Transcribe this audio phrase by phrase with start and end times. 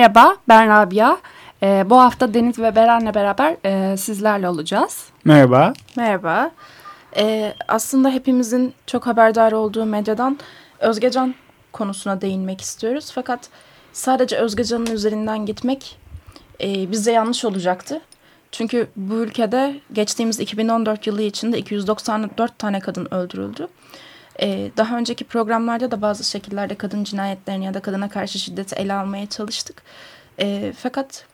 [0.00, 1.16] Merhaba, ben Rabia.
[1.62, 5.04] Ee, bu hafta Deniz ve Beren'le beraber e, sizlerle olacağız.
[5.24, 5.72] Merhaba.
[5.96, 6.50] Merhaba.
[7.16, 10.38] Ee, aslında hepimizin çok haberdar olduğu medyadan
[10.78, 11.34] Özgecan
[11.72, 13.10] konusuna değinmek istiyoruz.
[13.14, 13.48] Fakat
[13.92, 15.98] sadece Özgecan'ın üzerinden gitmek
[16.62, 18.00] e, bize yanlış olacaktı.
[18.52, 23.68] Çünkü bu ülkede geçtiğimiz 2014 yılı içinde 294 tane kadın öldürüldü.
[24.42, 28.94] Ee, daha önceki programlarda da bazı şekillerde kadın cinayetlerini ya da kadına karşı şiddeti ele
[28.94, 29.82] almaya çalıştık.
[30.40, 31.24] Ee, fakat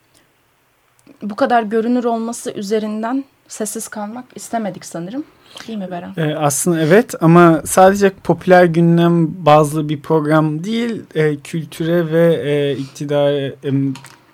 [1.22, 5.24] bu kadar görünür olması üzerinden sessiz kalmak istemedik sanırım.
[5.68, 6.12] Değil mi Beren?
[6.16, 12.76] Ee, aslında evet ama sadece popüler gündem bazlı bir program değil, e, kültüre ve e,
[12.76, 13.52] iktidar e,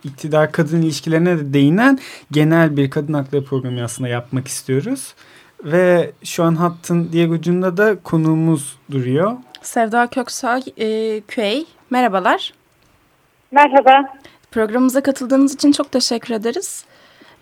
[0.04, 1.98] iktidar kadın ilişkilerine de değinen
[2.30, 5.14] genel bir kadın hakları programı aslında yapmak istiyoruz.
[5.64, 9.32] Ve şu an hattın diğer ucunda da konuğumuz duruyor.
[9.62, 11.66] Sevda Köksay e, Küey.
[11.90, 12.52] Merhabalar.
[13.50, 14.04] Merhaba.
[14.50, 16.84] Programımıza katıldığınız için çok teşekkür ederiz.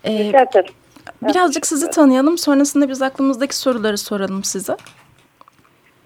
[0.03, 0.73] Ee, Rica ederim.
[1.21, 2.37] Birazcık sizi tanıyalım.
[2.37, 4.75] Sonrasında biz aklımızdaki soruları soralım size.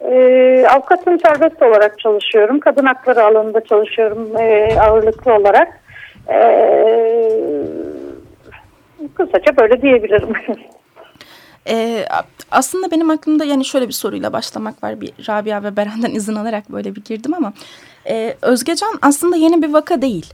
[0.01, 2.59] Ee, avukatım serbest olarak çalışıyorum.
[2.59, 5.81] Kadın hakları alanında çalışıyorum e, ağırlıklı olarak.
[6.29, 7.29] Ee,
[9.15, 10.33] kısaca böyle diyebilirim.
[11.67, 12.05] Ee,
[12.51, 15.01] aslında benim aklımda yani şöyle bir soruyla başlamak var.
[15.01, 17.53] Bir Rabia ve Beren'den izin alarak böyle bir girdim ama
[18.07, 20.33] e, Özgecan aslında yeni bir vaka değil.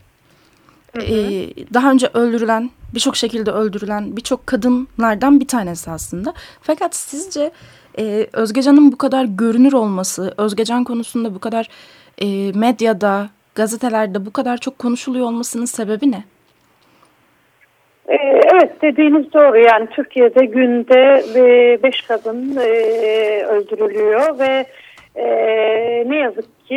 [0.95, 1.05] Hı hı.
[1.05, 6.33] Ee, daha önce öldürülen, birçok şekilde öldürülen birçok kadınlardan bir tanesi aslında.
[6.61, 7.52] Fakat sizce
[8.00, 11.70] e, Özgecan'ın bu kadar görünür olması, Özgecan konusunda bu kadar
[12.17, 16.23] e, medyada, gazetelerde bu kadar çok konuşuluyor olmasının sebebi ne?
[18.61, 21.23] Evet dediğiniz doğru yani Türkiye'de günde
[21.83, 22.55] beş kadın
[23.48, 24.66] öldürülüyor ve
[26.10, 26.76] ne yazık ki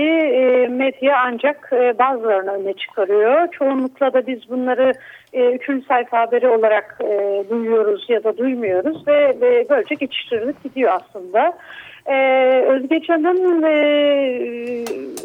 [0.71, 3.49] medya ancak bazılarını öne çıkarıyor.
[3.53, 4.93] Çoğunlukla da biz bunları
[5.33, 7.01] üçüncü sayfa haberi olarak
[7.51, 9.37] duyuyoruz ya da duymuyoruz ve
[9.71, 11.53] böylece geçiştirilip gidiyor aslında.
[12.07, 13.75] Ee, Özgecan'ın e,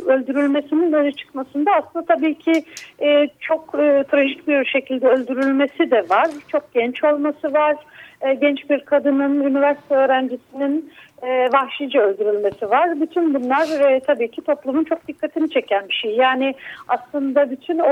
[0.06, 2.64] öldürülmesinin öne çıkmasında aslında tabii ki
[3.02, 6.28] e, çok e, trajik bir şekilde öldürülmesi de var.
[6.48, 7.76] Çok genç olması var.
[8.22, 10.92] E, genç bir kadının, üniversite öğrencisinin
[11.24, 13.02] e, vahşice öldürülmesi var.
[13.02, 16.16] Bütün bunlar e, tabii ki toplumun çok dikkatini çeken bir şey.
[16.16, 16.54] Yani
[16.88, 17.92] aslında bütün o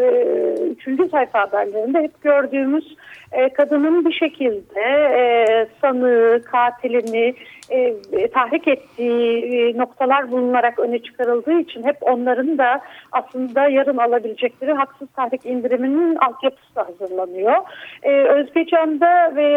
[0.00, 2.96] e, üçüncü sayfa haberlerinde hep gördüğümüz
[3.32, 4.80] e, kadının bir şekilde
[5.16, 7.34] e, sanığı, katilini
[7.70, 12.80] e, tahrik ettiği e, noktalar bulunarak öne çıkarıldığı için hep onların da
[13.12, 17.56] aslında yarın alabilecekleri haksız tahrik indiriminin altyapısı hazırlanıyor.
[18.02, 19.48] E, Özbecan'da ve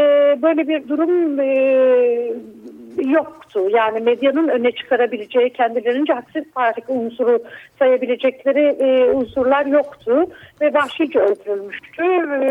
[0.41, 1.45] böyle bir durum e,
[3.03, 3.69] yoktu.
[3.69, 7.43] Yani medyanın öne çıkarabileceği kendilerince haksız tahrik unsuru
[7.79, 10.25] sayabilecekleri e, unsurlar yoktu
[10.61, 12.03] ve vahşice öldürülmüştü.
[12.03, 12.49] E,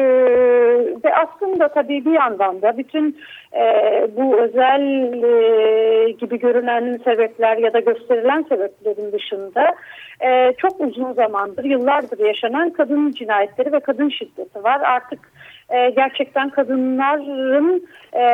[1.04, 3.19] ve aslında tabii bir yandan da bütün
[3.56, 3.62] e,
[4.16, 4.83] bu özel
[5.22, 9.75] e, gibi görünen sebepler ya da gösterilen sebeplerin dışında
[10.21, 14.81] e, çok uzun zamandır, yıllardır yaşanan kadın cinayetleri ve kadın şiddeti var.
[14.81, 15.21] Artık
[15.74, 18.24] e, gerçekten kadınların e,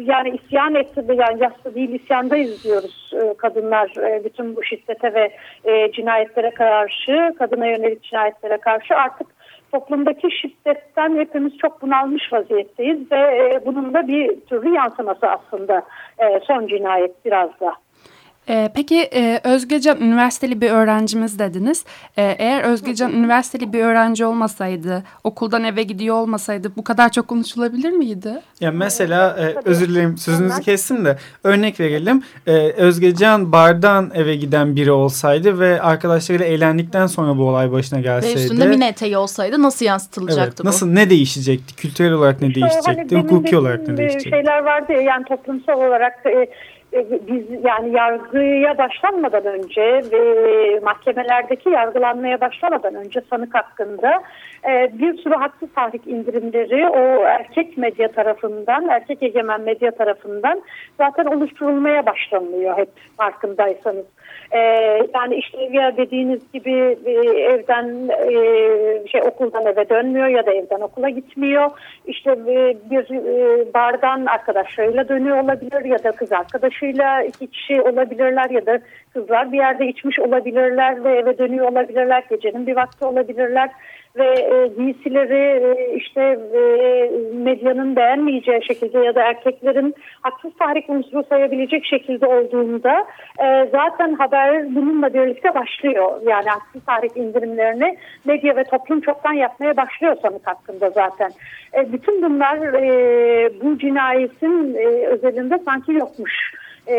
[0.00, 5.30] yani isyan etti yani yaslı değil isyandayız diyoruz e, kadınlar e, bütün bu şiddete ve
[5.64, 9.26] e, cinayetlere karşı kadına yönelik cinayetlere karşı artık
[9.72, 15.82] toplumdaki şiddetten hepimiz çok bunalmış vaziyetteyiz ve e, bunun da bir türlü yansıması aslında
[16.18, 17.85] e, son cinayet biraz da.
[18.48, 21.84] Ee, peki e, Özgecan üniversiteli bir öğrencimiz dediniz.
[22.16, 27.90] Ee, eğer Özgecan üniversiteli bir öğrenci olmasaydı, okuldan eve gidiyor olmasaydı bu kadar çok konuşulabilir
[27.90, 28.40] miydi?
[28.60, 32.22] Ya mesela e, özür dilerim sözünüzü kestim de örnek verelim.
[32.46, 38.36] E, Özgecan bardan eve giden biri olsaydı ve arkadaşlarıyla eğlendikten sonra bu olay başına gelseydi.
[38.36, 40.68] Ve üstünde mini eteği olsaydı nasıl yansıtılacaktı evet, bu?
[40.68, 41.76] Nasıl ne değişecekti?
[41.76, 43.16] Kültürel olarak ne değişecekti?
[43.16, 44.30] Hani hukuki olarak ne değişecekti?
[44.30, 46.48] Şeyler vardı ya yani toplumsal olarak e,
[47.28, 54.22] biz yani yargıya başlanmadan önce ve mahkemelerdeki yargılanmaya başlamadan önce sanık hakkında
[54.55, 54.55] e,
[54.92, 60.62] bir sürü haksız tahrik indirimleri o erkek medya tarafından, erkek egemen medya tarafından
[60.98, 64.06] zaten oluşturulmaya başlanıyor hep farkındaysanız.
[64.50, 64.58] E,
[65.14, 70.80] yani işte ya dediğiniz gibi e, evden e, şey okuldan eve dönmüyor ya da evden
[70.80, 71.70] okula gitmiyor.
[72.06, 73.08] İşte e, bir
[73.74, 78.78] bardan arkadaşlarıyla dönüyor olabilir ya da kız arkadaşıyla iki kişi olabilirler ya da
[79.12, 82.24] kızlar bir yerde içmiş olabilirler ve eve dönüyor olabilirler.
[82.30, 83.70] Gecenin bir vakti olabilirler
[84.18, 86.20] ve e, giysileri e, işte
[86.54, 86.60] e,
[87.34, 93.06] medyanın beğenmeyeceği şekilde ya da erkeklerin haksız tahrik unsuru sayabilecek şekilde olduğunda
[93.38, 96.20] e, zaten haber bununla birlikte başlıyor.
[96.26, 101.30] Yani haksız tahrik indirimlerini medya ve toplum çoktan yapmaya başlıyor sanık hakkında zaten.
[101.74, 106.52] E, bütün bunlar e, bu cinayetin e, özelinde sanki yokmuş
[106.86, 106.96] e,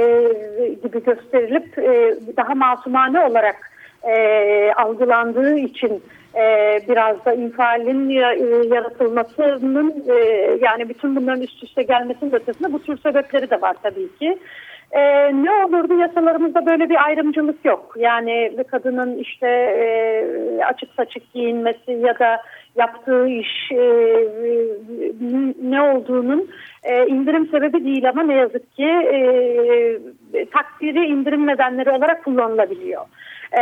[0.84, 3.72] gibi gösterilip e, daha masumane olarak
[4.04, 6.04] e, algılandığı için
[6.38, 10.14] e, biraz da infialin e, yaratılmasının e,
[10.62, 14.38] yani bütün bunların üst üste gelmesinin ötesinde bu tür sebepleri de var tabii ki.
[14.92, 15.02] E,
[15.44, 17.94] ne olurdu yasalarımızda böyle bir ayrımcılık yok.
[17.98, 22.42] Yani bir kadının işte e, açık saçık giyinmesi ya da
[22.76, 23.84] yaptığı iş e,
[25.64, 26.50] ne olduğunun
[26.84, 33.02] e, indirim sebebi değil ama ne yazık ki e, takdiri indirim nedenleri olarak kullanılabiliyor.
[33.52, 33.62] Ee,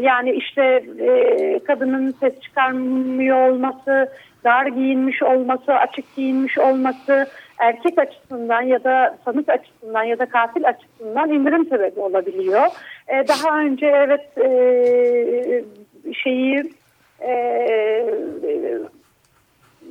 [0.00, 4.08] yani işte e, kadının ses çıkarmıyor olması,
[4.44, 7.26] dar giyinmiş olması, açık giyinmiş olması
[7.58, 12.66] erkek açısından ya da sanık açısından ya da katil açısından indirim sebebi olabiliyor.
[13.08, 15.64] Ee, daha önce evet e,
[16.14, 16.62] şeyi
[17.20, 18.04] e,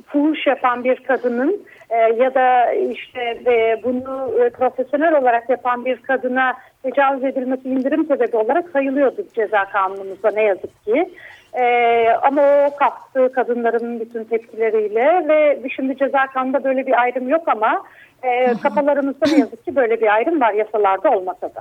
[0.06, 5.96] fuhuş yapan bir kadının e, ya da işte e, bunu e, profesyonel olarak yapan bir
[5.96, 11.10] kadına tecavüz edilmesi indirim sebebi olarak sayılıyordu ceza kanunumuzda ne yazık ki.
[11.54, 17.48] Ee, ama o kalktı kadınların bütün tepkileriyle ve şimdi ceza kanunda böyle bir ayrım yok
[17.48, 17.82] ama
[18.22, 21.60] e, kafalarımızda ne yazık ki böyle bir ayrım var yasalarda olmasa da.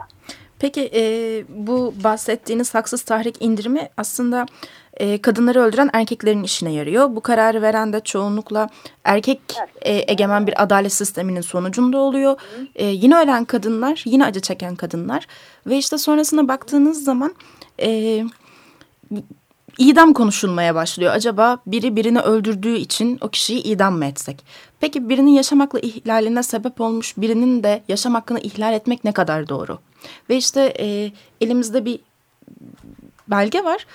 [0.59, 1.01] Peki e,
[1.49, 4.45] bu bahsettiğiniz haksız tahrik indirimi aslında
[4.97, 7.15] e, kadınları öldüren erkeklerin işine yarıyor.
[7.15, 8.69] Bu kararı veren de çoğunlukla
[9.03, 9.39] erkek
[9.81, 12.35] e, egemen bir adalet sisteminin sonucunda oluyor.
[12.75, 15.27] E, yine ölen kadınlar, yine acı çeken kadınlar
[15.67, 17.35] ve işte sonrasında baktığınız zaman
[17.81, 18.23] e,
[19.77, 21.13] idam konuşulmaya başlıyor.
[21.13, 24.45] Acaba biri birini öldürdüğü için o kişiyi idam mı etsek?
[24.79, 29.49] Peki birinin yaşam hakkı ihlaline sebep olmuş birinin de yaşam hakkını ihlal etmek ne kadar
[29.49, 29.79] doğru?
[30.29, 31.11] Ve işte e,
[31.41, 31.99] elimizde bir
[33.27, 33.85] belge var.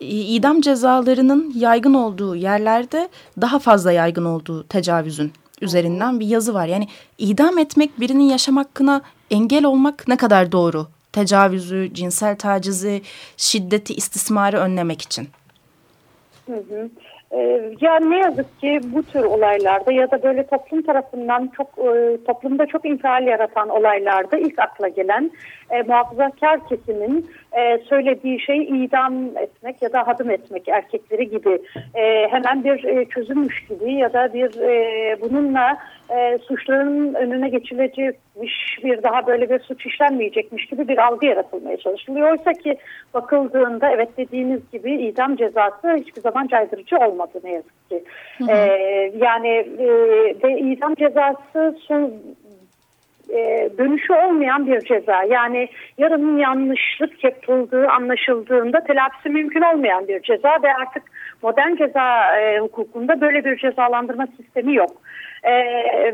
[0.00, 3.08] İdam cezalarının yaygın olduğu yerlerde
[3.40, 6.66] daha fazla yaygın olduğu tecavüzün üzerinden bir yazı var.
[6.66, 10.86] Yani idam etmek birinin yaşam hakkına engel olmak ne kadar doğru?
[11.12, 13.02] Tecavüzü, cinsel tacizi,
[13.36, 15.28] şiddeti, istismarı önlemek için.
[16.46, 16.90] Hı hı.
[17.32, 22.18] Ee, ya ne yazık ki bu tür olaylarda ya da böyle toplum tarafından çok e,
[22.26, 25.30] toplumda çok infial yaratan olaylarda ilk akla gelen
[25.70, 31.62] e, muhafazakar kesimin e, söylediği şey idam etmek ya da hadım etmek erkekleri gibi
[31.94, 35.78] e, hemen bir e, çözülmüş gibi ya da bir e, bununla
[36.10, 42.30] e, suçların önüne geçilecekmiş bir daha böyle bir suç işlenmeyecekmiş gibi bir algı yaratılmaya çalışılıyor.
[42.30, 42.76] Oysa ki
[43.14, 48.04] bakıldığında evet dediğiniz gibi idam cezası hiçbir zaman caydırıcı olmadı ne yazık ki.
[48.38, 48.50] Hı hı.
[48.50, 49.88] E, yani e,
[50.44, 52.12] ve idam cezası son
[53.30, 55.22] e, dönüşü olmayan bir ceza.
[55.22, 61.02] Yani yarının yanlışlık yapıldığı anlaşıldığında telafisi mümkün olmayan bir ceza ve artık
[61.42, 64.90] modern ceza e, hukukunda böyle bir cezalandırma sistemi yok.
[65.48, 65.52] E,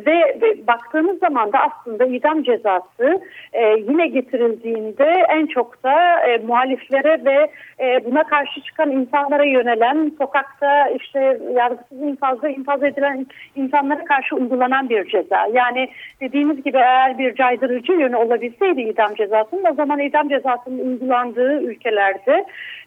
[0.07, 3.23] ve, ve baktığımız zaman da aslında idam cezası
[3.53, 7.51] e, yine getirildiğinde en çok da e, muhaliflere ve
[7.81, 13.27] e, buna karşı çıkan insanlara yönelen sokakta işte yargısız infazda infaz edilen
[13.57, 15.49] insanlara karşı uygulanan bir ceza.
[15.53, 15.89] Yani
[16.21, 22.45] dediğimiz gibi eğer bir caydırıcı yönü olabilseydi idam cezasının o zaman idam cezasının uygulandığı ülkelerde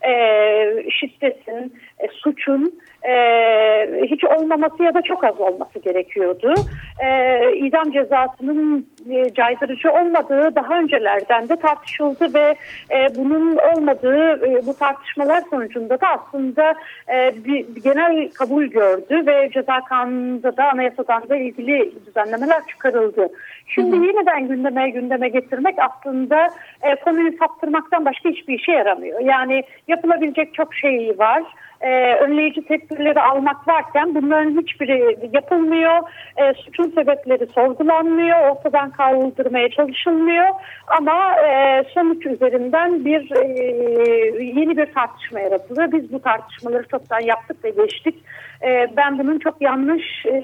[0.07, 0.11] e,
[0.91, 1.73] şiddetin,
[2.17, 2.73] suçun
[3.07, 3.13] e,
[4.05, 6.53] hiç olmaması ya da çok az olması gerekiyordu.
[7.05, 12.55] E, idam cezasının e, caydırıcı olmadığı daha öncelerden de tartışıldı ve
[12.91, 16.73] e, bunun olmadığı e, bu tartışmalar sonucunda da aslında
[17.13, 23.27] e, bir, bir genel kabul gördü ve ceza kanununda da anayasadan da ilgili düzenlemeler çıkarıldı.
[23.67, 24.05] Şimdi hı hı.
[24.05, 26.47] yeniden gündeme gündeme getirmek aslında
[26.81, 29.19] e, konuyu saptırmaktan başka hiçbir işe yaramıyor.
[29.19, 31.43] Yani yapılabilecek çok şey var
[31.81, 35.99] e, önleyici tedbirleri almak varken bunların hiçbiri yapılmıyor.
[36.37, 40.47] E, suçun sebepleri sorgulanmıyor, ortadan kaldırmaya çalışılmıyor
[40.87, 43.47] ama e, sonuç üzerinden bir e,
[44.43, 45.91] yeni bir tartışma yaratılıyor.
[45.91, 48.15] Biz bu tartışmaları çoktan yaptık ve geçtik.
[48.63, 50.41] E, ben bunun çok yanlış e,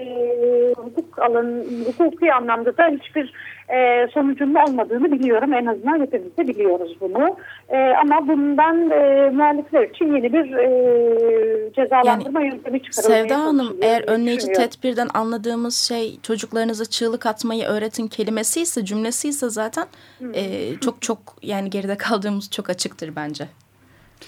[0.78, 3.34] hukuk alanı, hukuki anlamda da hiçbir
[3.70, 5.54] e, sonucunun olmadığını biliyorum.
[5.54, 7.38] En azından hepimiz de biliyoruz bunu.
[7.70, 13.78] E, ama bundan e, muhalifler için yeni bir e, cezalandırma yani, yöntemi çıkarılmaya Sevda Hanım
[13.82, 19.86] eğer önleyici tedbirden anladığımız şey çocuklarınıza çığlık atmayı öğretin kelimesi ise cümlesi ise zaten
[20.34, 23.48] e, çok çok yani geride kaldığımız çok açıktır bence.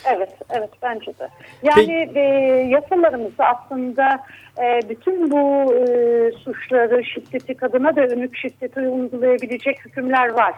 [0.06, 1.30] Evet, evet bence de.
[1.64, 2.20] Yani e,
[2.70, 4.24] yasalarımızda aslında
[4.64, 5.86] e, bütün bu e,
[6.32, 10.54] suçları, şiddeti, kadına da dönük şiddeti uygulayabilecek hükümler var.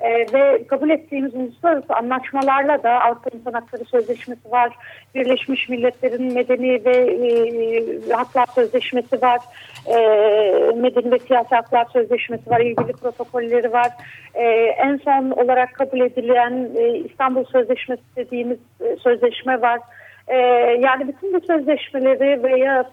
[0.00, 4.72] E, ve kabul ettiğimiz uluslararası anlaşmalarla da Avrupa İnsan Hakları Sözleşmesi var,
[5.14, 9.40] Birleşmiş Milletler'in Medeni ve e, Haklar Sözleşmesi var,
[9.86, 9.96] e,
[10.76, 13.88] Medeni ve Siyasi Haklar Sözleşmesi var, ilgili protokolleri var.
[14.34, 14.44] E,
[14.84, 19.80] en son olarak kabul edilen e, İstanbul Sözleşmesi dediğimiz e, sözleşme var.
[20.30, 20.36] Ee,
[20.80, 22.90] yani bütün bu sözleşmeleri veya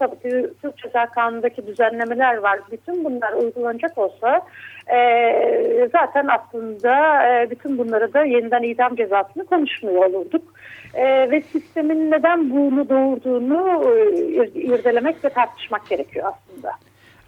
[0.61, 2.59] Türk Ceza Kanunu'ndaki düzenlemeler var.
[2.71, 4.41] Bütün bunlar uygulanacak olsa
[4.93, 10.43] e, zaten aslında e, bütün bunları da yeniden idam cezasını konuşmuyor olurduk.
[10.93, 16.71] E, ve sistemin neden bunu doğurduğunu e, irdelemek ve tartışmak gerekiyor aslında.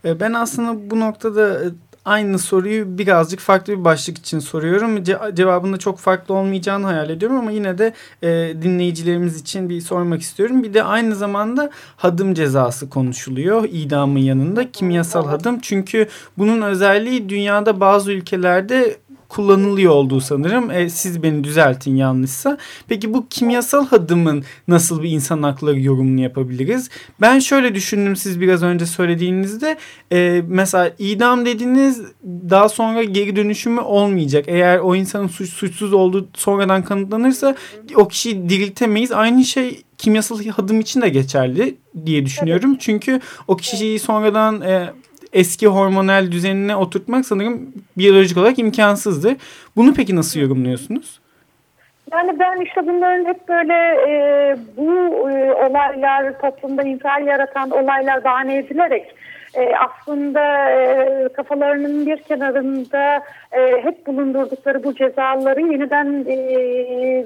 [0.05, 1.59] E, ben aslında bu noktada
[2.05, 5.03] aynı soruyu birazcık farklı bir başlık için soruyorum.
[5.03, 8.27] Ce cevabında çok farklı olmayacağını hayal ediyorum ama yine de e,
[8.61, 10.63] dinleyicilerimiz için bir sormak istiyorum.
[10.63, 15.59] Bir de aynı zamanda hadım cezası konuşuluyor idamın yanında kimyasal hadım.
[15.59, 18.97] Çünkü bunun özelliği dünyada bazı ülkelerde
[19.29, 20.71] kullanılıyor olduğu sanırım.
[20.71, 22.57] E, siz beni düzeltin yanlışsa.
[22.87, 26.89] Peki bu kimyasal hadımın nasıl bir insan hakları yorumunu yapabiliriz?
[27.21, 29.77] Ben şöyle düşündüm siz biraz önce söylediğinizde.
[30.11, 34.45] E, mesela idam dediğiniz daha sonra geri dönüşümü olmayacak.
[34.47, 37.55] Eğer o insanın suç, suçsuz olduğu sonradan kanıtlanırsa
[37.95, 39.11] o kişiyi diriltemeyiz.
[39.11, 42.77] Aynı şey kimyasal hadım için de geçerli diye düşünüyorum.
[42.79, 44.93] Çünkü o kişiyi sonradan e,
[45.33, 49.35] eski hormonal düzenine oturtmak sanırım biyolojik olarak imkansızdır.
[49.75, 51.19] Bunu peki nasıl yorumluyorsunuz?
[52.11, 53.73] Yani ben işte bunların hep böyle
[54.09, 54.93] e, bu
[55.29, 59.15] e, olaylar toplumda infial yaratan olaylar bahane edilerek
[59.53, 67.25] e, aslında e, kafalarının bir kenarında e, hep bulundurdukları bu cezaları yeniden e,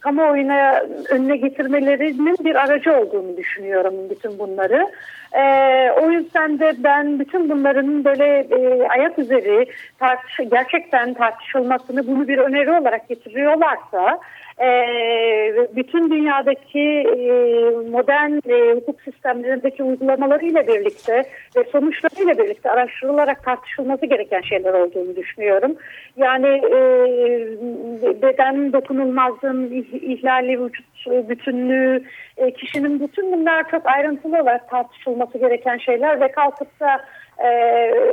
[0.00, 4.86] kamuoyuna önüne getirmelerinin bir aracı olduğunu düşünüyorum bütün bunları.
[5.34, 9.66] Ee, o yüzden de ben bütün bunların böyle e, ayak üzeri
[9.98, 14.20] tartış gerçekten tartışılmasını bunu bir öneri olarak getiriyorlarsa
[14.60, 14.68] e,
[15.76, 17.30] bütün dünyadaki e,
[17.90, 21.22] modern e, hukuk sistemlerindeki uygulamalarıyla birlikte
[21.56, 25.76] ve sonuçlarıyla birlikte araştırılarak tartışılması gereken şeyler olduğunu düşünüyorum.
[26.16, 26.78] Yani e,
[28.22, 32.04] beden dokunulmazlığın ihlali, vücut bütünlüğü,
[32.36, 37.00] e, kişinin bütün bunlar çok ayrıntılı olarak tartışılması gereken şeyler ve kalkıp da
[37.38, 37.48] e,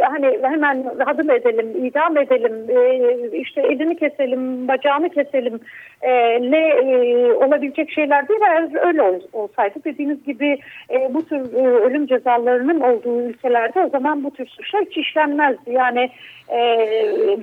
[0.01, 5.59] hani hemen hadım edelim, idam edelim, e, işte elini keselim, bacağını keselim
[6.01, 6.11] e,
[6.51, 8.39] ne e, olabilecek şeyler değil.
[8.49, 13.89] Eğer öyle ol, olsaydı dediğiniz gibi e, bu tür e, ölüm cezalarının olduğu ülkelerde o
[13.89, 15.71] zaman bu tür suçlar hiç işlenmezdi.
[15.71, 16.09] Yani
[16.49, 16.59] e,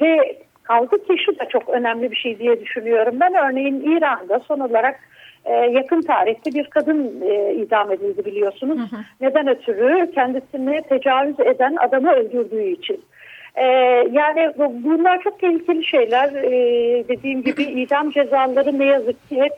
[0.00, 3.14] ve kaldı ki şu da çok önemli bir şey diye düşünüyorum.
[3.20, 5.00] Ben örneğin İran'da son olarak
[5.44, 8.78] e, yakın tarihte bir kadın e, idam edildi biliyorsunuz.
[8.78, 9.00] Hı hı.
[9.20, 10.10] Neden ötürü?
[10.14, 13.04] Kendisini tecavüz eden adamı öldürdüğü için.
[13.54, 13.64] E,
[14.12, 16.28] yani bunlar çok tehlikeli şeyler.
[16.32, 16.50] E,
[17.08, 19.52] dediğim gibi idam cezaları ne yazık ki hep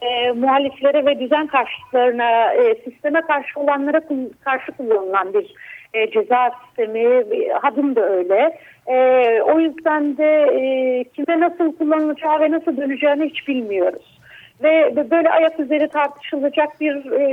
[0.00, 4.00] e, muhaliflere ve düzen karşıtlarına, e, sisteme karşı olanlara
[4.44, 5.54] karşı kullanılan bir
[5.94, 8.58] e, ceza sistemi, hadım da öyle.
[8.90, 8.96] E,
[9.42, 14.19] o yüzden de e, kime nasıl kullanılacağı ve nasıl döneceğini hiç bilmiyoruz
[14.62, 17.24] ve böyle ayak üzeri tartışılacak bir e,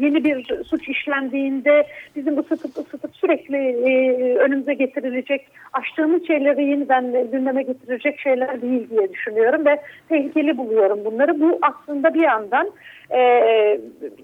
[0.00, 7.62] yeni bir suç işlendiğinde bizim ısıtıp ısıtıp sürekli e, önümüze getirilecek açtığımız şeyleri yeniden gündeme
[7.62, 11.40] getirecek şeyler değil diye düşünüyorum ve tehlikeli buluyorum bunları.
[11.40, 12.70] Bu aslında bir yandan
[13.10, 13.20] e,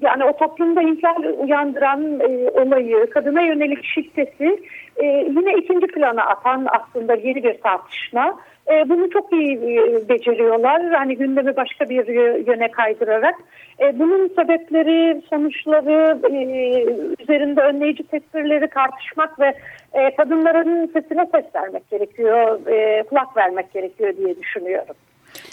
[0.00, 4.56] yani o toplumda ihlal uyandıran e, olayı, kadına yönelik şiddeti
[4.97, 8.40] e, yine ikinci plana atan aslında yeni bir tartışma.
[8.71, 10.83] E, bunu çok iyi e, beceriyorlar.
[10.92, 12.06] Hani gündemi başka bir
[12.47, 13.35] yöne kaydırarak.
[13.80, 16.42] E, bunun sebepleri, sonuçları, e,
[17.23, 19.54] üzerinde önleyici tedbirleri tartışmak ve
[19.92, 24.94] e, kadınların sesine ses vermek gerekiyor, e, kulak vermek gerekiyor diye düşünüyorum.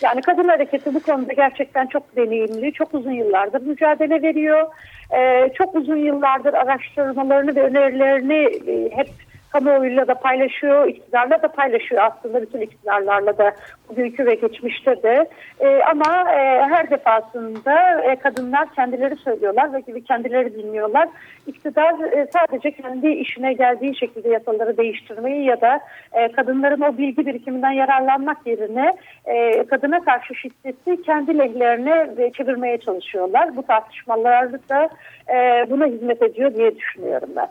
[0.01, 4.67] Yani kadın hareketi bu konuda gerçekten çok deneyimli, çok uzun yıllardır mücadele veriyor.
[5.13, 9.07] Ee, çok uzun yıllardır araştırmalarını ve önerilerini e, hep
[9.51, 13.51] kamuoyuyla da paylaşıyor, iktidarla da paylaşıyor aslında bütün iktidarlarla da
[13.89, 15.29] bugünkü ve geçmişte de.
[15.59, 21.09] E, ama e, her defasında e, kadınlar kendileri söylüyorlar ve kendileri dinliyorlar.
[21.47, 25.79] İktidar e, sadece kendi işine geldiği şekilde yasaları değiştirmeyi ya da
[26.13, 28.93] e, kadınların o bilgi birikiminden yararlanmak yerine
[29.25, 33.55] e, kadına karşı şiddeti kendi lehlerine e, çevirmeye çalışıyorlar.
[33.55, 34.89] Bu tartışmalar da
[35.33, 37.47] e, buna hizmet ediyor diye düşünüyorum ben.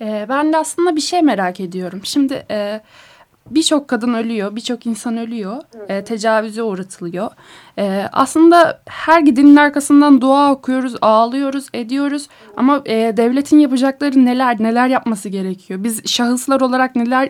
[0.00, 2.00] E, ben de aslında bir şey merak ediyorum.
[2.04, 2.80] Şimdi e,
[3.50, 7.30] birçok kadın ölüyor, birçok insan ölüyor, e, tecavüze uğratılıyor.
[7.78, 12.28] E, aslında her gidenin arkasından dua okuyoruz, ağlıyoruz, ediyoruz.
[12.56, 15.84] Ama e, devletin yapacakları neler, neler yapması gerekiyor?
[15.84, 17.28] Biz şahıslar olarak neler,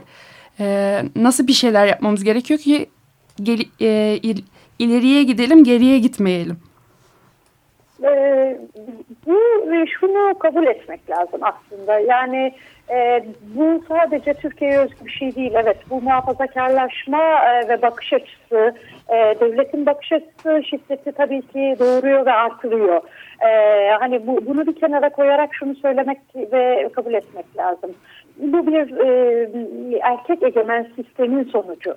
[0.61, 2.87] e, nasıl bir şeyler yapmamız gerekiyor ki
[3.43, 4.43] gel, e, il,
[4.79, 6.70] ileriye gidelim, geriye gitmeyelim?
[8.05, 8.59] E,
[9.27, 9.39] bu
[10.01, 11.99] şunu kabul etmek lazım aslında.
[11.99, 12.55] Yani
[12.91, 15.53] e, bu sadece Türkiye'ye özgü bir şey değil.
[15.55, 18.75] Evet bu muhafazakarlaşma e, ve bakış açısı,
[19.09, 23.01] e, devletin bakış açısı şiddeti tabii ki doğuruyor ve artırıyor.
[23.41, 27.91] E, hani bu, bunu bir kenara koyarak şunu söylemek ve kabul etmek lazım.
[28.37, 31.95] Bu bir e, erkek egemen sistemin sonucu.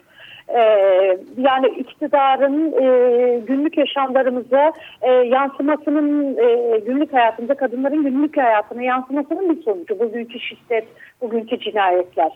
[0.50, 9.56] Ee, yani iktidarın e, günlük yaşamlarımıza e, yansımasının e, günlük hayatında kadınların günlük hayatına yansımasının
[9.56, 10.86] bir sonucu bugünkü şiddet,
[11.22, 12.32] bugünkü cinayetler.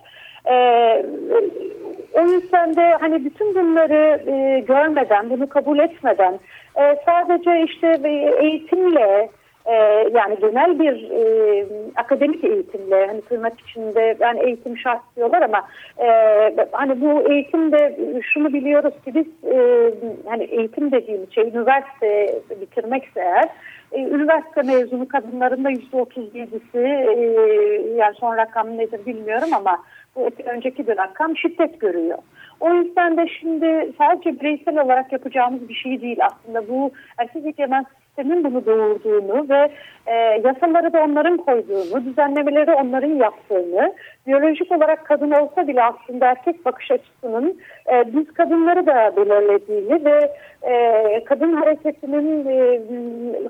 [0.50, 1.06] Ee,
[2.14, 6.40] o yüzden de hani bütün bunları e, görmeden, bunu kabul etmeden
[6.76, 8.00] e, sadece işte
[8.40, 9.30] eğitimle
[9.68, 9.74] e,
[10.14, 16.08] yani genel bir e, akademik eğitimle hani tırnak içinde yani eğitim şart diyorlar ama e,
[16.72, 17.98] hani bu eğitimde
[18.34, 19.92] şunu biliyoruz ki biz e,
[20.26, 23.50] hani eğitim dediğimiz şey üniversite bitirmekse eğer
[23.92, 27.22] e, üniversite mezunu kadınların da yüzde otuz yedisi e,
[27.96, 29.84] yani son rakam nedir bilmiyorum ama
[30.16, 32.18] bu önceki bir rakam şiddet görüyor.
[32.60, 37.86] O yüzden de şimdi sadece bireysel olarak yapacağımız bir şey değil aslında bu erkek egemen
[38.18, 39.70] sistemin bunu doğurduğunu ve
[40.08, 43.94] e, yasaları da onların koyduğunu, düzenlemeleri onların yaptığını,
[44.28, 47.60] biyolojik olarak kadın olsa bile aslında erkek bakış açısının
[47.92, 52.80] e, biz kadınları da belirlediğini ve e, kadın hareketinin e,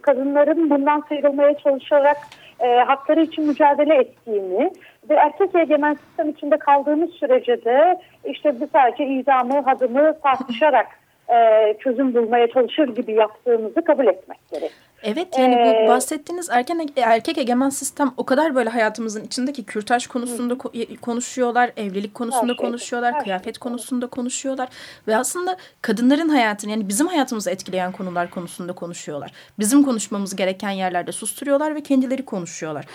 [0.02, 2.18] kadınların bundan sıyrılmaya çalışarak
[2.60, 4.72] e, hakları için mücadele ettiğini
[5.10, 10.88] ve erkek egemen sistem içinde kaldığımız sürece de işte bu sadece idamı, hadımı tartışarak
[11.30, 14.72] e, çözüm bulmaya çalışır gibi yaptığımızı kabul etmek gerek.
[15.04, 20.08] Evet yani ee, bu bahsettiğiniz erken erkek egemen sistem o kadar böyle hayatımızın içindeki kürtaj
[20.08, 20.96] konusunda hı.
[21.02, 23.22] konuşuyorlar, evlilik konusunda şey, konuşuyorlar, şey.
[23.22, 24.70] kıyafet konusunda konuşuyorlar
[25.08, 29.32] ve aslında kadınların hayatını yani bizim hayatımızı etkileyen konular konusunda konuşuyorlar.
[29.60, 32.86] Bizim konuşmamız gereken yerlerde susturuyorlar ve kendileri konuşuyorlar.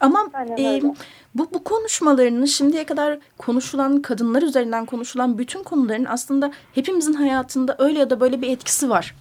[0.00, 0.26] Ama
[0.58, 0.82] e,
[1.34, 7.98] bu, bu konuşmalarının şimdiye kadar konuşulan kadınlar üzerinden konuşulan bütün konuların aslında hepimizin hayatında öyle
[7.98, 9.14] ya da böyle bir etkisi var.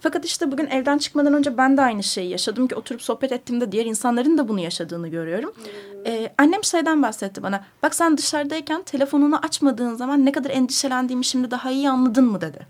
[0.00, 3.72] Fakat işte bugün evden çıkmadan önce ben de aynı şeyi yaşadım ki oturup sohbet ettiğimde
[3.72, 5.52] diğer insanların da bunu yaşadığını görüyorum.
[6.06, 7.64] Ee, annem şeyden bahsetti bana.
[7.82, 12.66] Bak sen dışarıdayken telefonunu açmadığın zaman ne kadar endişelendiğimi şimdi daha iyi anladın mı dedi.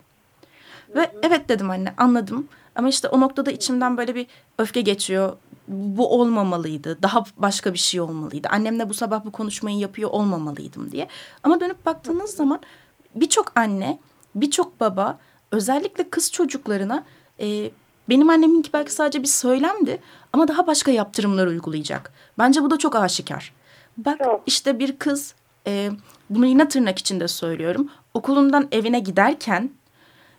[0.94, 2.48] Ve evet dedim anne anladım.
[2.74, 4.26] Ama işte o noktada içimden böyle bir
[4.58, 5.36] öfke geçiyor
[5.70, 7.02] bu olmamalıydı.
[7.02, 8.48] Daha başka bir şey olmalıydı.
[8.48, 11.08] Annemle bu sabah bu konuşmayı yapıyor olmamalıydım diye.
[11.42, 12.60] Ama dönüp baktığınız zaman
[13.14, 13.98] birçok anne,
[14.34, 15.18] birçok baba
[15.52, 17.04] özellikle kız çocuklarına
[17.40, 17.70] e,
[18.08, 20.00] benim anneminki belki sadece bir söylemdi
[20.32, 22.12] ama daha başka yaptırımlar uygulayacak.
[22.38, 23.52] Bence bu da çok aşikar.
[23.96, 25.34] Bak işte bir kız
[25.66, 25.90] e,
[26.30, 27.90] bunu yine tırnak içinde söylüyorum.
[28.14, 29.70] Okulundan evine giderken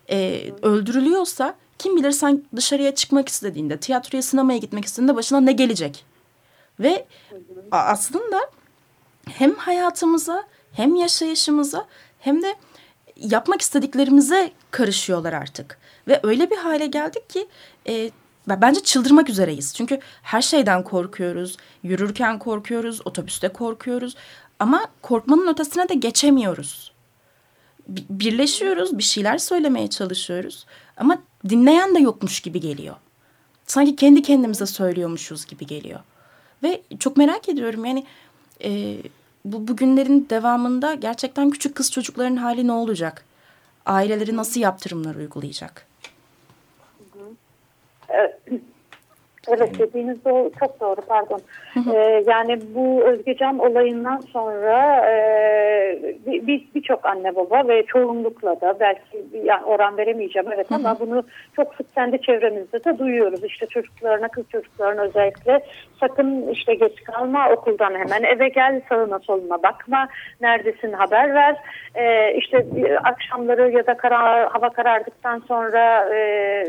[0.10, 6.06] e, öldürülüyorsa kim bilir sen dışarıya çıkmak istediğinde, tiyatroya, sinemaya gitmek istediğinde başına ne gelecek?
[6.80, 7.06] Ve
[7.72, 8.40] aslında
[9.30, 11.86] hem hayatımıza hem yaşayışımıza
[12.20, 12.56] hem de
[13.16, 15.78] yapmak istediklerimize karışıyorlar artık.
[16.08, 17.48] Ve öyle bir hale geldik ki
[17.88, 18.12] e,
[18.48, 19.76] bence çıldırmak üzereyiz.
[19.76, 21.58] Çünkü her şeyden korkuyoruz.
[21.84, 24.16] Yürürken korkuyoruz, otobüste korkuyoruz.
[24.60, 26.91] Ama korkmanın ötesine de geçemiyoruz.
[27.88, 30.66] Birleşiyoruz, bir şeyler söylemeye çalışıyoruz.
[30.98, 32.96] Ama dinleyen de yokmuş gibi geliyor.
[33.68, 36.00] Sanki kendi kendimize söylüyormuşuz gibi geliyor.
[36.64, 38.06] Ve çok merak ediyorum yani
[38.64, 38.98] e,
[39.46, 43.26] bu bugünlerin devamında gerçekten küçük kız çocukların hali ne olacak?
[43.86, 45.88] Aileleri nasıl yaptırımlar uygulayacak?
[48.10, 48.40] Evet.
[49.50, 51.42] Evet dediğiniz doğru, çok doğru pardon.
[51.94, 59.26] Ee, yani bu Özgecan olayından sonra e, birçok bir, anne baba ve çoğunlukla da belki
[59.44, 61.24] yani oran veremeyeceğim evet ama bunu
[61.56, 63.44] çok sık kendi çevremizde de duyuyoruz.
[63.44, 65.66] İşte çocuklarına kız çocuklarına özellikle
[66.00, 70.08] sakın işte geç kalma okuldan hemen eve gel sağına soluna bakma
[70.42, 71.56] neredesin haber ver
[71.96, 72.66] e, işte
[73.04, 76.66] akşamları ya da kara, hava karardıktan sonra e,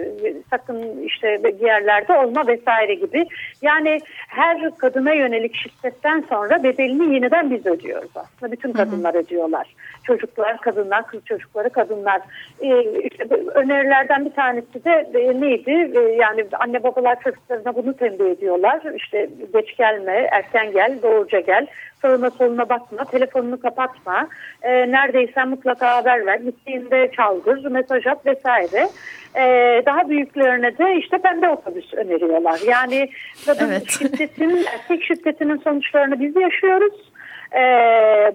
[0.50, 3.26] sakın işte bir yerlerde olma vesaire gibi.
[3.62, 8.52] Yani her kadına yönelik şiddetten sonra bedelini yeniden biz ödüyoruz aslında.
[8.52, 9.74] Bütün kadınlar ödüyorlar.
[10.04, 12.20] Çocuklar kadınlar kız çocukları kadınlar.
[12.60, 15.98] E, işte önerilerden bir tanesi de e, neydi?
[15.98, 18.80] E, yani anne babalar çocuklarına bunu tembih ediyorlar.
[18.96, 21.66] İşte geç gelme erken gel doğruca gel
[22.02, 24.28] sağına soluna bakma, telefonunu kapatma,
[24.62, 28.88] e, neredeysen mutlaka haber ver, gittiğinde çaldır, mesaj at vesaire.
[29.34, 29.42] E,
[29.86, 32.60] daha büyüklerine de işte pembe otobüs öneriyorlar.
[32.66, 33.10] Yani
[33.46, 33.90] kadın evet.
[33.98, 37.12] şiddetin, erkek şiddetinin sonuçlarını biz yaşıyoruz.
[37.52, 37.62] E,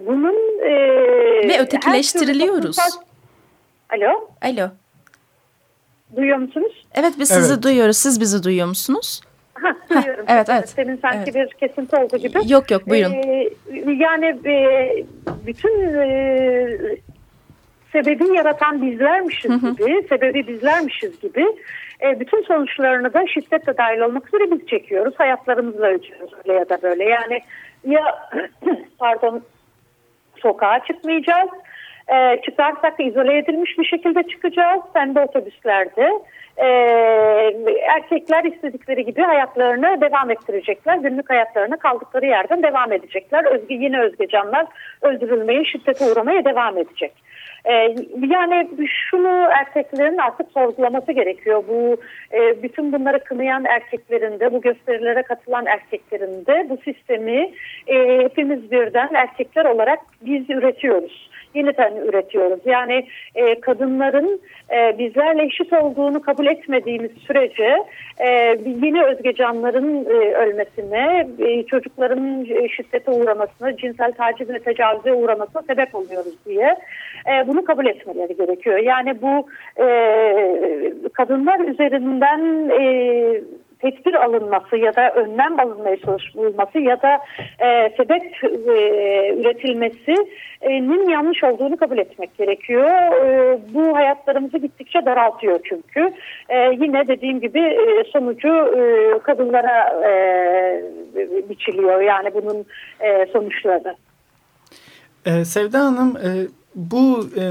[0.08, 0.72] bunun e,
[1.50, 2.78] ve ötekileştiriliyoruz.
[3.90, 4.30] Alo.
[4.42, 4.70] Alo.
[6.16, 6.86] Duyuyor musunuz?
[6.94, 7.64] Evet biz sizi evet.
[7.64, 7.98] duyuyoruz.
[7.98, 9.22] Siz bizi duyuyor musunuz?
[9.62, 10.26] Ha, duyuyorum.
[10.30, 10.70] evet evet.
[10.70, 11.36] Senin sanki evet.
[11.36, 12.40] bir kesinti oldu gibi.
[12.48, 13.14] Yok yok buyurun.
[13.14, 13.50] Ee,
[13.94, 14.56] yani e,
[15.46, 16.78] bütün e,
[17.92, 19.72] sebebi yaratan bizlermişiz hı hı.
[19.72, 21.46] gibi, sebebi bizlermişiz gibi
[22.02, 25.14] e, bütün sonuçlarını da şiddetle dahil olmak üzere biz çekiyoruz.
[25.18, 27.04] Hayatlarımızla ölçüyoruz öyle ya da böyle.
[27.04, 27.42] Yani
[27.86, 28.30] ya
[29.00, 29.44] pardon
[30.38, 31.50] sokağa çıkmayacağız.
[32.08, 34.82] E, çıkarsak izole edilmiş bir şekilde çıkacağız.
[34.94, 36.12] Sen de otobüslerde
[36.58, 36.68] e,
[37.88, 40.98] erkekler istedikleri gibi hayatlarını devam ettirecekler.
[40.98, 43.46] Günlük hayatlarına kaldıkları yerden devam edecekler.
[43.46, 44.68] Özge, yine Özgecanlar
[45.02, 47.14] öldürülmeye, şiddete uğramaya devam edecek.
[47.66, 47.96] Ee,
[48.30, 48.70] yani
[49.10, 51.64] şunu erkeklerin artık sorgulaması gerekiyor.
[51.68, 51.98] Bu
[52.38, 57.52] e, bütün bunları kınayan erkeklerin de bu gösterilere katılan erkeklerin de bu sistemi
[57.88, 62.60] e, hepimiz birden erkekler olarak biz üretiyoruz yeniden üretiyoruz.
[62.66, 67.78] Yani e, kadınların e, bizlerle eşit olduğunu kabul etmediğimiz sürece
[68.20, 68.28] e,
[68.84, 76.36] yeni özgecanların e, ölmesine, e, çocukların şiddete uğramasına, cinsel taciz ve tecavüze uğramasına sebep oluyoruz
[76.46, 76.76] diye
[77.28, 78.78] e, bunu kabul etmeleri gerekiyor.
[78.78, 79.48] Yani bu
[79.84, 79.88] e,
[81.14, 83.42] kadınlar üzerinden e,
[83.82, 87.20] tedbir alınması ya da önlem alınmaya çalışılması ya da
[87.60, 88.50] e, sebep e,
[89.40, 92.90] üretilmesinin yanlış olduğunu kabul etmek gerekiyor.
[93.26, 96.14] E, bu hayatlarımızı gittikçe daraltıyor çünkü.
[96.50, 100.82] E, yine dediğim gibi e, sonucu e, kadınlara e,
[101.50, 102.66] biçiliyor yani bunun
[103.00, 103.96] e, sonuçları.
[105.28, 106.30] Ee, Sevda Hanım e,
[106.76, 107.44] bu e,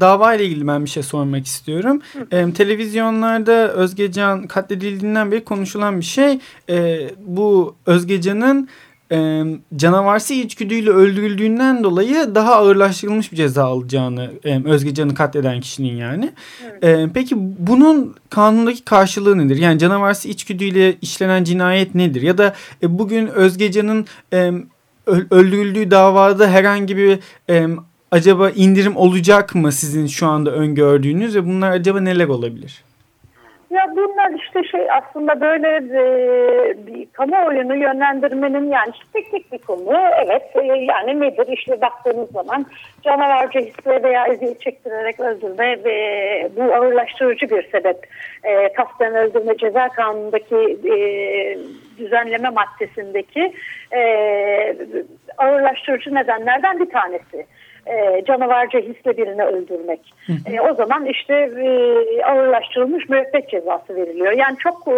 [0.00, 2.00] dava ile ilgili ben bir şey sormak istiyorum.
[2.30, 6.38] E, televizyonlarda Özgecan katledildiğinden beri konuşulan bir şey.
[6.68, 8.68] E, bu Özgecan'ın
[9.12, 9.44] e,
[9.76, 16.32] canavarsı içgüdüyle öldürüldüğünden dolayı daha ağırlaştırılmış bir ceza alacağını e, Özgecan'ı katleden kişinin yani.
[16.64, 16.84] Evet.
[16.84, 19.56] E, peki bunun kanundaki karşılığı nedir?
[19.56, 22.22] Yani canavarsı içgüdüyle işlenen cinayet nedir?
[22.22, 24.52] Ya da e, bugün Özgecan'ın e,
[25.30, 27.18] öldürüldüğü davada herhangi bir
[27.50, 27.66] e,
[28.10, 32.84] acaba indirim olacak mı sizin şu anda öngördüğünüz ve bunlar acaba neler olabilir?
[33.70, 39.98] Ya bunlar işte şey aslında böyle e, bir kamuoyunu yönlendirmenin yani teknik bir konu.
[40.24, 42.66] Evet e, yani nedir işte baktığınız zaman
[43.02, 48.06] canavarca hisle veya eziyet çektirerek öldürme ve bu ağırlaştırıcı bir sebep.
[48.44, 50.96] E, kasten öldürme ceza kanunundaki e,
[51.98, 53.52] düzenleme maddesindeki
[53.92, 54.02] e,
[55.38, 57.46] ağırlaştırıcı nedenlerden bir tanesi
[57.90, 60.14] e, canavarca hisle birini öldürmek.
[60.46, 61.68] E, o zaman işte e,
[62.24, 64.32] ağırlaştırılmış müebbet cezası veriliyor.
[64.32, 64.92] Yani çok e,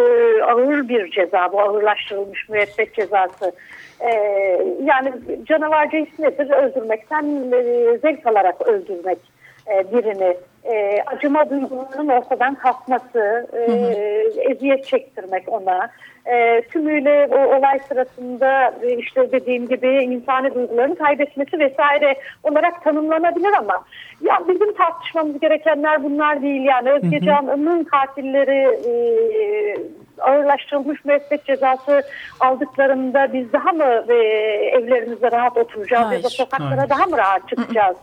[0.45, 3.53] ağır bir ceza bu ağırlaştırılmış müebbet cezası.
[4.01, 4.11] E,
[4.85, 5.13] yani
[5.45, 6.51] canavarca his nedir?
[6.51, 9.19] Öldürmekten e, zevk alarak öldürmek
[9.69, 10.37] e, birini.
[10.65, 13.73] E, acıma duygularının ortadan kalkması, e,
[14.51, 15.91] eziyet çektirmek ona,
[16.27, 23.53] e, tümüyle o olay sırasında e, işte dediğim gibi insani duygularını kaybetmesi vesaire olarak tanımlanabilir
[23.59, 23.85] ama
[24.21, 28.93] ya bizim tartışmamız gerekenler bunlar değil yani Özge Can'ın katilleri e,
[30.21, 32.03] ağırlaştırılmış müebbet cezası
[32.41, 34.15] aldıklarında biz daha mı e,
[34.77, 36.19] evlerimizde rahat oturacağız Hayır.
[36.19, 36.91] ya da sokaklara Hayır.
[36.91, 37.97] daha mı rahat çıkacağız?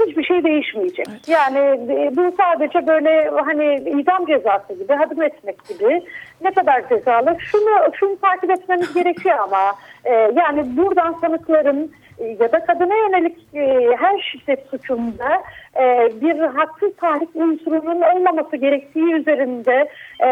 [0.00, 1.06] Hiçbir şey değişmeyecek.
[1.10, 1.28] Evet.
[1.28, 6.02] Yani e, bu sadece böyle hani idam cezası gibi, hadım etmek gibi
[6.40, 7.36] ne kadar cezalı.
[7.40, 13.96] Şunu şunu takip etmemiz gerekiyor ama e, yani buradan sanıkların ya da kadına yönelik e,
[13.98, 15.42] her şiddet suçunda
[15.76, 19.88] e, bir haksız tahrik unsurunun olmaması gerektiği üzerinde
[20.24, 20.28] e,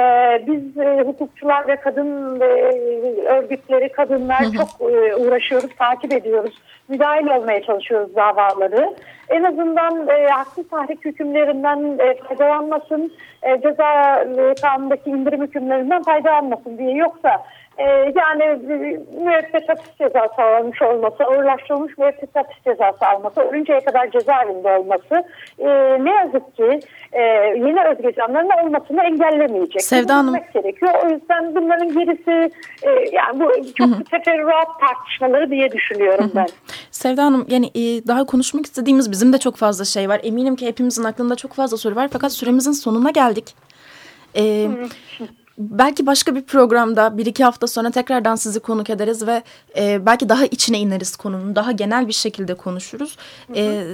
[0.46, 2.44] biz e, hukukçular ve kadın e,
[3.28, 4.52] örgütleri, kadınlar hı hı.
[4.52, 8.94] çok e, uğraşıyoruz, takip ediyoruz, müdahil olmaya çalışıyoruz davaları.
[9.28, 16.78] En azından e, haksız tahrik hükümlerinden e, faydalanmasın, e, ceza e, kanundaki indirim hükümlerinden faydalanmasın
[16.78, 16.94] diye.
[16.94, 17.42] Yoksa
[17.78, 17.84] e,
[18.16, 18.74] yani e,
[19.24, 25.24] müebbet hapis cezası almış olması, ağırlaştırılmış müebbet hapis cezası alması, ölünceye kadar cezaevinde olması
[25.58, 25.68] e,
[26.04, 26.80] ne yazık ki
[27.12, 27.22] e,
[27.56, 29.82] yeni Özgecanların olmasını engellemeyecek.
[29.82, 30.34] Sevda Hanım.
[30.54, 30.92] gerekiyor.
[31.04, 32.50] O yüzden bunların gerisi
[32.82, 36.46] e, yani bu çok hı teferruat tartışmaları diye düşünüyorum ben.
[36.90, 40.20] Sevda Hanım yani e, daha konuşmak istediğimiz bizim de çok fazla şey var.
[40.22, 43.54] Eminim ki hepimizin aklında çok fazla soru var fakat süremizin sonuna geldik.
[44.36, 44.68] E,
[45.58, 49.42] belki başka bir programda bir iki hafta sonra tekrardan sizi konuk ederiz ve
[49.76, 51.56] e, belki daha içine ineriz konunun.
[51.56, 53.16] Daha genel bir şekilde konuşuruz.
[53.56, 53.84] E,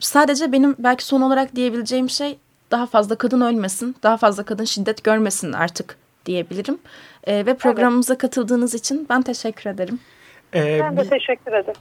[0.00, 2.38] sadece benim belki son olarak diyebileceğim şey
[2.70, 5.96] daha fazla kadın ölmesin, daha fazla kadın şiddet görmesin artık
[6.26, 6.78] diyebilirim.
[7.24, 8.20] E, ve programımıza evet.
[8.20, 10.00] katıldığınız için ben teşekkür ederim.
[10.54, 11.80] Ee, ben de teşekkür ederim.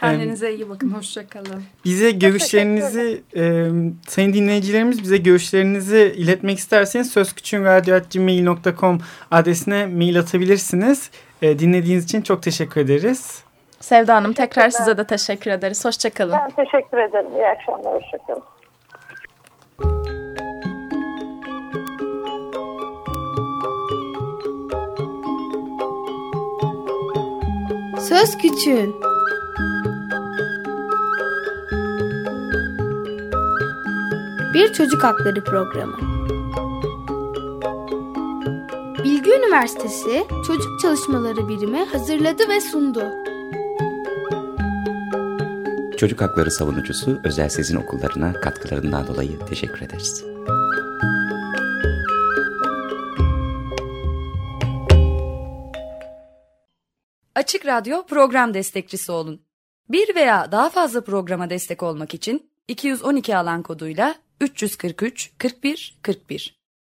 [0.00, 0.90] Kendinize iyi bakın.
[0.90, 1.62] Hoşçakalın.
[1.84, 3.42] Bize görüşlerinizi e,
[4.08, 8.98] sayın dinleyicilerimiz bize görüşlerinizi iletmek isterseniz sözküçüğünradyo.gmail.com
[9.30, 11.10] adresine mail atabilirsiniz.
[11.42, 13.44] E, dinlediğiniz için çok teşekkür ederiz.
[13.80, 15.84] Sevda Hanım tekrar size de teşekkür ederiz.
[15.84, 16.32] Hoşçakalın.
[16.32, 17.30] Ben teşekkür ederim.
[17.36, 17.94] İyi akşamlar.
[17.94, 18.42] Hoşçakalın.
[28.08, 29.09] Söz Küçüğün
[34.60, 35.96] Bir Çocuk Hakları Programı
[39.04, 43.04] Bilgi Üniversitesi Çocuk Çalışmaları Birimi hazırladı ve sundu.
[45.96, 50.24] Çocuk Hakları Savunucusu Özel Sezin Okullarına katkılarından dolayı teşekkür ederiz.
[57.34, 59.42] Açık Radyo program destekçisi olun.
[59.88, 66.59] Bir veya daha fazla programa destek olmak için 212 alan koduyla 343 41 41